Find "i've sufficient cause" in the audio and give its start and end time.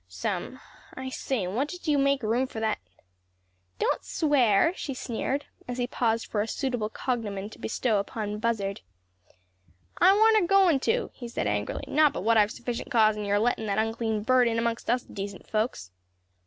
12.37-13.15